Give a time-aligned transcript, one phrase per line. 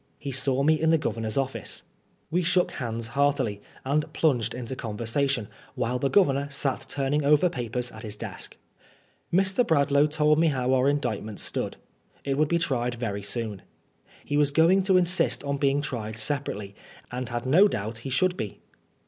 [0.17, 1.83] He saw me in the Governor's office.
[2.31, 7.91] We shook hands heartily, and plunged into conversation, while the Governor sat turning over papers
[7.91, 8.57] at his desk.
[9.31, 9.63] Mr.
[9.63, 11.77] Bradlangh told me how our Indictment stood.
[12.23, 13.61] It would be tried very soon.
[14.25, 16.73] He was going to insist on being tried separately,
[17.11, 18.57] and had no doubt he should be.